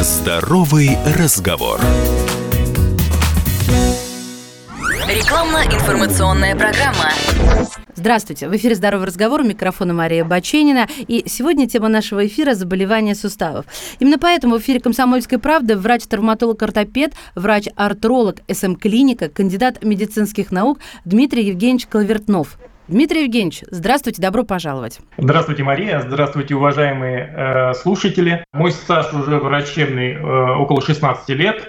[0.00, 1.80] Здоровый разговор.
[5.08, 7.10] Рекламно-информационная программа.
[7.96, 10.86] Здравствуйте, в эфире «Здоровый разговор», у микрофона Мария Баченина.
[10.98, 13.66] И сегодня тема нашего эфира– заболевания суставов.
[13.98, 22.56] Именно поэтому в эфире «Комсомольской правды» врач-травматолог-ортопед, врач-артролог СМ-клиника, кандидат медицинских наук Дмитрий Евгеньевич Колвертнов.
[22.88, 25.00] Дмитрий Евгеньевич, здравствуйте, добро пожаловать.
[25.18, 28.42] Здравствуйте, Мария, здравствуйте, уважаемые э, слушатели.
[28.54, 31.68] Мой стаж уже врачебный э, около 16 лет.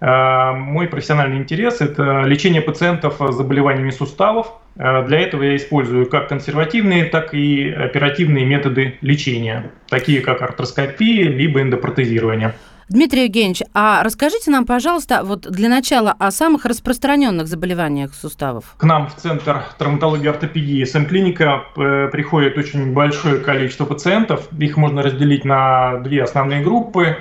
[0.00, 4.54] Э, мой профессиональный интерес– это лечение пациентов с заболеваниями суставов.
[4.76, 11.28] Э, для этого я использую как консервативные, так и оперативные методы лечения, такие как артроскопия,
[11.28, 12.54] либо эндопротезирование.
[12.88, 18.74] Дмитрий Евгеньевич, а расскажите нам, пожалуйста, вот для начала о самых распространенных заболеваниях суставов.
[18.78, 24.48] К нам в Центр травматологии и ортопедии СМ-клиника э, приходит очень большое количество пациентов.
[24.58, 27.18] Их можно разделить на две основные группы.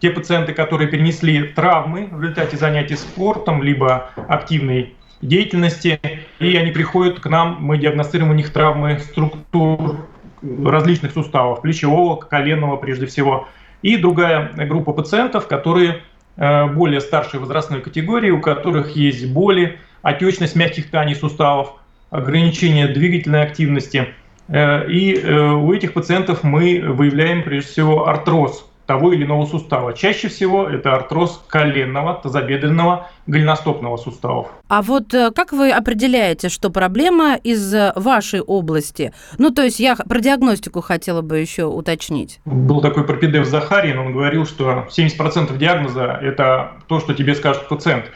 [0.00, 5.98] Те пациенты, которые перенесли травмы в результате занятий спортом, либо активной деятельности,
[6.38, 10.06] и они приходят к нам, мы диагностируем у них травмы структур
[10.42, 13.48] различных суставов, плечевого, коленного прежде всего,
[13.82, 16.02] и другая группа пациентов, которые
[16.36, 21.74] э, более старшей возрастной категории, у которых есть боли, отечность мягких тканей суставов,
[22.10, 24.08] ограничение двигательной активности.
[24.48, 29.92] Э, и э, у этих пациентов мы выявляем прежде всего артроз того или иного сустава.
[29.92, 34.48] Чаще всего это артроз коленного, тазобедренного, голеностопного суставов.
[34.68, 39.12] А вот э, как вы определяете, что проблема из вашей области?
[39.38, 42.40] Ну, то есть я про диагностику хотела бы еще уточнить.
[42.44, 48.06] Был такой пропедев Захарин, он говорил, что 70% диагноза– это то, что тебе скажет пациент.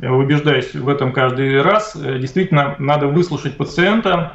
[0.00, 1.96] Убеждаюсь в этом каждый раз.
[1.96, 4.34] Действительно, надо выслушать пациента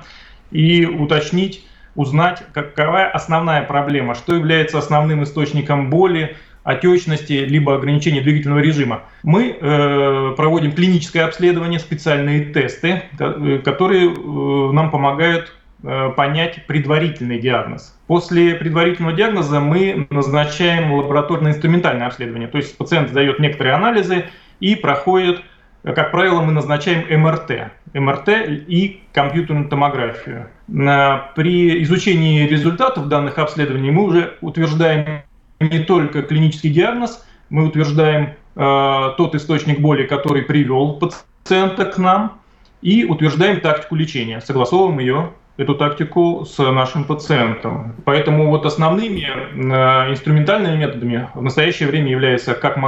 [0.52, 8.60] и уточнить, узнать, какова основная проблема, что является основным источником боли, отечности, либо ограничения двигательного
[8.60, 9.04] режима.
[9.24, 17.40] Мы э, проводим клиническое обследование, специальные тесты, э, которые э, нам помогают э, понять предварительный
[17.40, 17.98] диагноз.
[18.08, 24.26] После предварительного диагноза мы назначаем лабораторно-инструментальное обследование, то есть пациент сдает некоторые анализы
[24.62, 25.42] и проходит
[25.84, 27.72] как правило, мы назначаем МРТ.
[27.94, 28.30] МРТ
[28.68, 30.50] и компьютерную томографию.
[30.68, 35.24] При изучении результатов данных обследований мы уже утверждаем
[35.60, 42.40] не только клинический диагноз, мы утверждаем э, тот источник боли, который привел пациента к нам,
[42.82, 47.94] и утверждаем тактику лечения, согласовываем ее эту тактику с нашим пациентом.
[48.06, 52.80] Поэтому вот основными э, инструментальными методами в настоящее время является как э,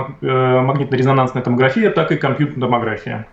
[0.62, 3.28] магнитно-резонансная томография, так и компьютерная томография.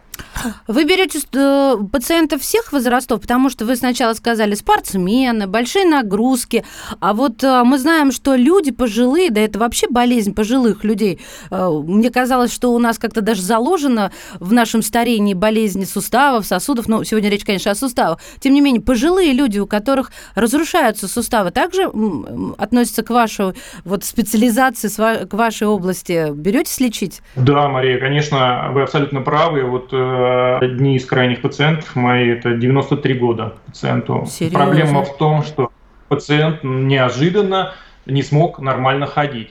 [0.66, 6.64] Вы берете э, пациентов всех возрастов, потому что вы сначала сказали спортсмены, большие нагрузки,
[7.00, 11.20] а вот э, мы знаем, что люди пожилые, да это вообще болезнь пожилых людей.
[11.50, 16.88] Э, мне казалось, что у нас как-то даже заложено в нашем старении болезни суставов, сосудов,
[16.88, 18.18] ну сегодня речь, конечно, о суставах.
[18.40, 21.90] Тем не менее, пожилые люди, у которых разрушаются суставы, также
[22.58, 23.54] относятся к вашей
[23.84, 24.88] вот специализации,
[25.26, 26.32] к вашей области.
[26.32, 27.20] Беретесь лечить?
[27.36, 29.64] Да, Мария, конечно, вы абсолютно правы.
[29.64, 29.92] Вот
[30.58, 34.24] одни из крайних пациентов мои, это 93 года пациенту.
[34.28, 34.58] Серьезно?
[34.58, 35.70] Проблема в том, что
[36.08, 37.74] пациент неожиданно
[38.06, 39.50] не смог нормально ходить.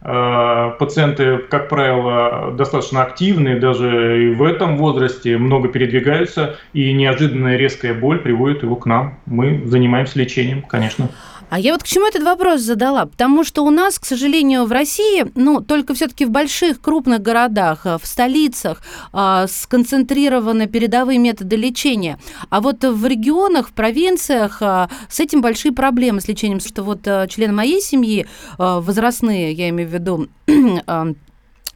[0.00, 7.56] Э, пациенты, как правило, достаточно активные, даже и в этом возрасте много передвигаются, и неожиданная
[7.56, 9.18] резкая боль приводит его к нам.
[9.26, 11.08] Мы занимаемся лечением, конечно.
[11.50, 13.06] А я вот к чему этот вопрос задала?
[13.06, 17.86] Потому что у нас, к сожалению, в России, ну, только все-таки в больших, крупных городах,
[17.86, 18.82] э, в столицах
[19.12, 22.18] э, сконцентрированы передовые методы лечения.
[22.50, 26.60] А вот в регионах, в провинциях э, с этим большие проблемы с лечением.
[26.60, 28.26] Что вот э, члены моей семьи, э,
[28.58, 31.14] возрастные, я имею в виду, э,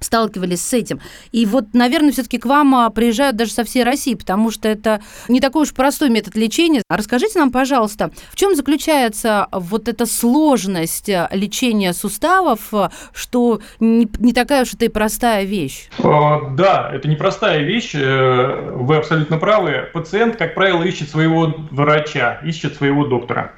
[0.03, 1.01] сталкивались с этим.
[1.33, 5.01] И вот, наверное, все-таки к вам а, приезжают даже со всей России, потому что это
[5.29, 6.83] не такой уж простой метод лечения.
[6.89, 14.09] Расскажите нам, пожалуйста, в чем заключается вот эта сложность а, лечения суставов, а, что не,
[14.19, 15.89] не такая уж это и простая вещь?
[15.99, 17.93] Да, это непростая вещь.
[17.95, 19.89] Э, вы абсолютно правы.
[19.93, 23.53] Пациент, как правило, ищет своего врача, ищет своего доктора.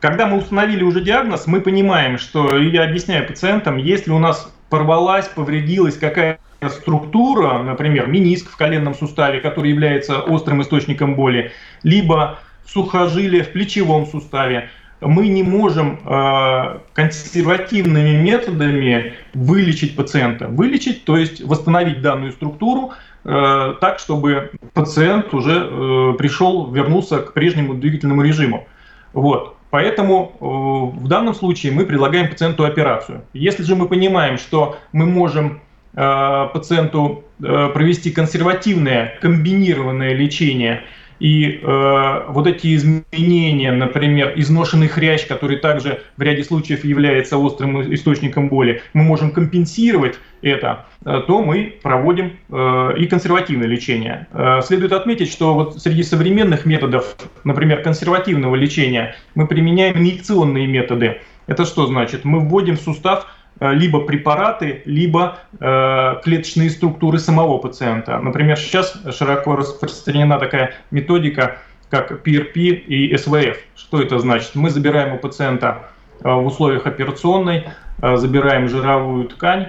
[0.00, 5.28] Когда мы установили уже диагноз, мы понимаем, что, я объясняю пациентам, если у нас порвалась,
[5.28, 6.38] повредилась какая
[6.70, 11.52] структура, например, миниск в коленном суставе, который является острым источником боли,
[11.82, 14.70] либо сухожилие в плечевом суставе,
[15.02, 20.48] мы не можем э, консервативными методами вылечить пациента.
[20.48, 22.92] Вылечить, то есть восстановить данную структуру
[23.24, 28.66] э, так, чтобы пациент уже э, пришел, вернулся к прежнему двигательному режиму.
[29.12, 29.58] Вот.
[29.72, 33.22] Поэтому в данном случае мы предлагаем пациенту операцию.
[33.32, 35.62] Если же мы понимаем, что мы можем
[35.94, 40.84] пациенту провести консервативное комбинированное лечение–
[41.22, 47.94] и э, вот эти изменения, например, изношенный хрящ, который также в ряде случаев является острым
[47.94, 54.26] источником боли, мы можем компенсировать это, э, то мы проводим э, и консервативное лечение.
[54.32, 57.14] Э, следует отметить, что вот среди современных методов,
[57.44, 61.20] например, консервативного лечения, мы применяем инъекционные методы.
[61.46, 62.24] Это что значит?
[62.24, 63.28] Мы вводим в сустав
[63.70, 68.18] либо препараты, либо э, клеточные структуры самого пациента.
[68.18, 71.58] Например, сейчас широко распространена такая методика,
[71.90, 73.56] как PRP и СВФ.
[73.76, 74.54] Что это значит?
[74.54, 75.82] Мы забираем у пациента
[76.22, 77.68] э, в условиях операционной,
[78.00, 79.68] э, забираем жировую ткань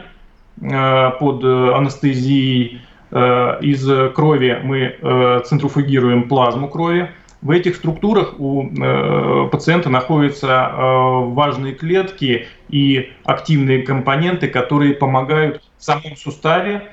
[0.61, 2.81] э, под анестезией,
[3.11, 7.11] э, из крови мы э, центрофугируем плазму крови,
[7.43, 10.79] в этих структурах у э, пациента находятся э,
[11.33, 16.87] важные клетки и активные компоненты, которые помогают в самом суставе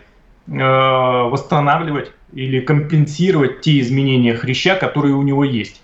[0.48, 5.82] э, восстанавливать или компенсировать те изменения хряща, которые у него есть.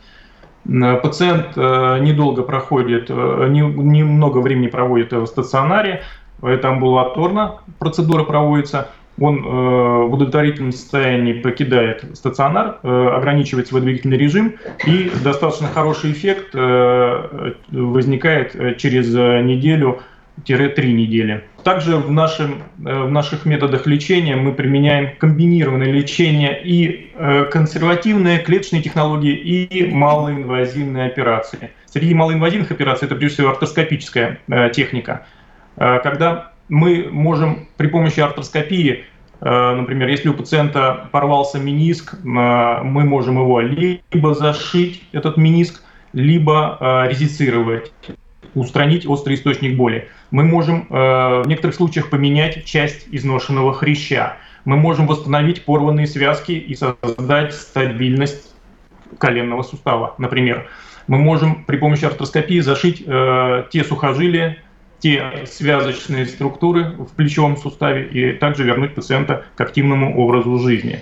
[0.69, 6.03] Э, пациент э, недолго проходит, э, немного времени проводит в стационаре,
[6.43, 14.19] это амбулаторно процедура проводится– он э, в удовлетворительном состоянии покидает стационар, э, ограничивает свой двигательный
[14.19, 21.45] режим, и достаточно хороший эффект э, возникает э, через неделю-три недели.
[21.63, 28.41] Также в, нашем, э, в наших методах лечения мы применяем комбинированное лечение и э, консервативные
[28.41, 31.71] клеточные технологии, и малоинвазивные операции.
[31.87, 34.41] Среди малоинвазивных операций это прежде всего артроскопическая
[34.75, 35.25] техника,
[35.77, 39.05] когда мы можем при помощи артроскопии,
[39.41, 45.83] э, например, если у пациента порвался мениск, э, мы можем его либо зашить, этот мениск,
[46.13, 47.93] либо э, резицировать,
[48.55, 50.09] устранить острый источник боли.
[50.31, 54.39] Мы можем в некоторых случаях поменять часть изношенного хряща.
[54.65, 58.55] Мы можем восстановить порванные связки и создать стабильность
[59.19, 60.69] коленного сустава, например.
[61.07, 64.57] Мы можем при помощи артроскопии зашить те сухожилия,
[65.01, 71.01] те связочные структуры в плечевом суставе и также вернуть пациента к активному образу жизни.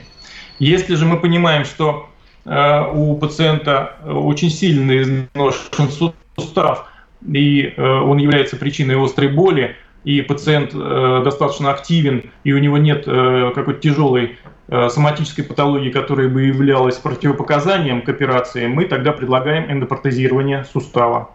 [0.59, 2.09] Если же мы понимаем, что
[2.45, 5.91] э, у пациента очень сильно изношен
[6.37, 6.91] сустав,
[7.27, 12.79] и э, он является причиной острой боли, и пациент э, достаточно активен, и у него
[12.79, 14.39] нет э, какой-то тяжелой
[14.69, 21.31] э, соматической патологии, которая бы являлась противопоказанием к операции, мы тогда предлагаем эндопротезирование сустава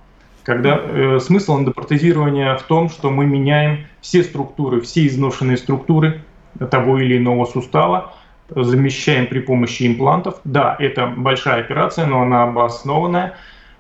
[0.49, 6.23] когда э, смысл эндопротезирования в том, что мы меняем все структуры, все изношенные структуры
[6.71, 8.15] того или иного сустава,
[8.49, 10.41] замещаем при помощи имплантов.
[10.45, 13.35] Да, это большая операция, но она обоснованная.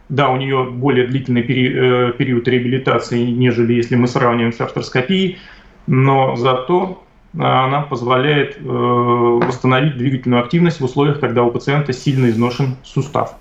[0.09, 5.39] Да, у нее более длительный пери э, период реабилитации, нежели если мы сравниваем с артроскопией,
[5.87, 7.03] но зато
[7.35, 13.39] она позволяет э, восстановить двигательную активность в условиях, когда у пациента сильно изношен сустав.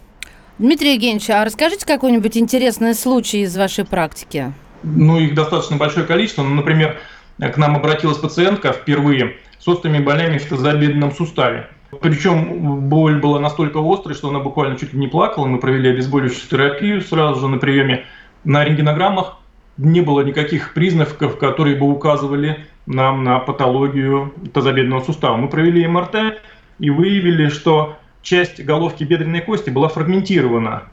[0.58, 4.52] Дмитрий Евгеньевич, а расскажите какой-нибудь интересный случай из вашей практики?
[4.82, 6.43] Ну, их достаточно большое количество.
[6.43, 6.99] Ну, например,
[7.38, 11.69] к нам обратилась пациентка впервые с острыми болями в тазобедренном суставе.
[12.00, 15.46] Причем боль была настолько острой, что она буквально чуть ли не плакала.
[15.46, 18.05] Мы провели обезболивающую терапию сразу же на приеме.
[18.43, 19.38] На рентгенограммах
[19.76, 25.36] не было никаких признаков, которые бы указывали нам на патологию тазобедренного сустава.
[25.36, 26.43] Мы провели МРТ
[26.81, 27.96] и выявили, что
[28.29, 30.85] часть головки бедренной кости была фрагментирована.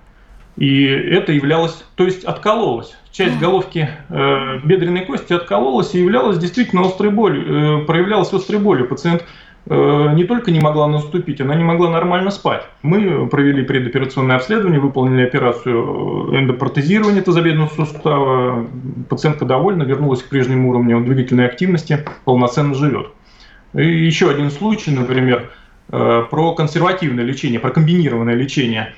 [0.56, 2.96] И это являлось, то есть откололось.
[3.12, 8.88] Часть головки э, бедренной кости откололась и являлась действительно острой болью, э, проявлялась острой болью.
[8.88, 9.26] Пациент
[9.66, 12.64] э, не только не могла наступить, она не могла нормально спать.
[12.84, 18.66] Мы провели предоперационное обследование, выполнили операцию э, эндопротезирования тазобедренного сустава.
[19.10, 23.08] Пациентка довольна, вернулась к прежнему уровню двигательной активности, полноценно живет.
[23.74, 25.52] И еще один случай, например,
[25.88, 28.94] про консервативное лечение, про комбинированное лечение.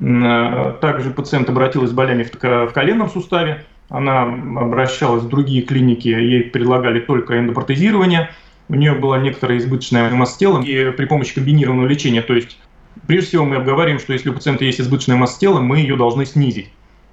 [0.00, 3.64] Э, также пациент обратилась с болями в коленном суставе.
[3.88, 8.30] Она обращалась в другие клиники, ей предлагали только эндопротезирование.
[8.68, 10.60] У нее была некоторая избыточная масса тела.
[10.60, 12.58] И при помощи комбинированного лечения, то есть
[13.06, 16.26] прежде всего мы обговариваем, что если у пациента есть избыточная масса тела, мы ее должны
[16.26, 16.70] снизить.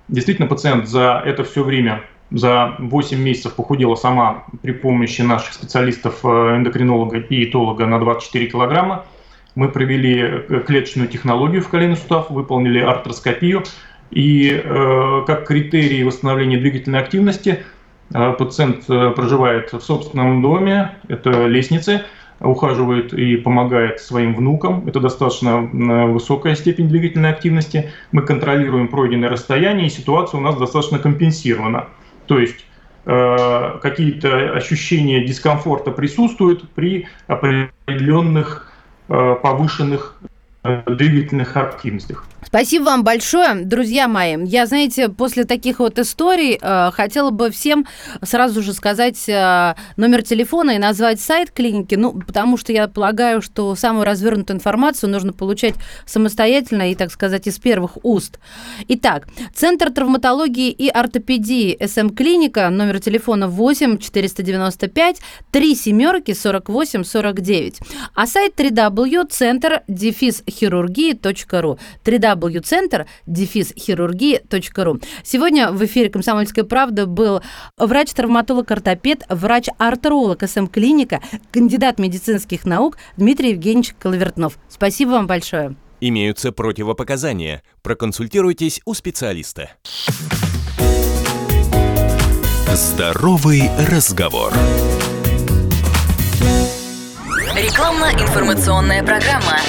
[0.08, 6.20] Действительно, пациент за это все время за 8 месяцев похудела сама при помощи наших специалистов,
[6.24, 6.28] э,
[6.58, 9.06] эндокринолога и этолога на 24 килограмма.
[9.56, 13.64] Мы провели э, клеточную технологию в коленный сустав, выполнили артроскопию.
[14.14, 17.64] И э, как критерий восстановления двигательной активности
[18.14, 22.04] э, пациент э, проживает в собственном доме, это лестницы,
[22.40, 24.88] ухаживает и помогает своим внукам.
[24.88, 25.62] Это достаточно
[26.08, 27.92] высокая степень двигательной активности.
[28.12, 31.88] Мы контролируем пройденное расстояние, и ситуация у нас достаточно компенсирована.
[32.28, 32.66] То есть
[33.06, 38.72] э, какие-то ощущения дискомфорта присутствуют при определенных
[39.10, 40.18] э, повышенных
[40.64, 42.26] двигательных активностях.
[42.46, 44.38] Спасибо вам большое, друзья мои.
[44.46, 47.88] Я, знаете, после таких вот историй э, хотела бы всем
[48.22, 53.42] сразу же сказать э, номер телефона и назвать сайт клиники, ну, потому что я полагаю,
[53.42, 55.74] что самую развернутую информацию нужно получать
[56.06, 58.38] самостоятельно и, так сказать, из первых уст.
[58.88, 67.80] Итак, Центр травматологии и ортопедии СМ-клиника, номер телефона 8 495 3 семерки 48 49,
[68.14, 75.00] а сайт www.центр-хирургии.ру www www.центр дефис хирургии.ру.
[75.24, 77.42] Сегодня в эфире «Комсомольская правда» был
[77.78, 84.58] врач-травматолог-ортопед, врач-артеролог СМ-клиника, кандидат медицинских наук Дмитрий Евгеньевич Коловертнов.
[84.70, 85.76] Спасибо вам большое.
[86.00, 87.64] Имеются противопоказания.
[87.82, 89.72] Проконсультируйтесь у специалиста.
[92.68, 94.52] Здоровый разговор.
[97.56, 99.60] Рекламно-информационная программа.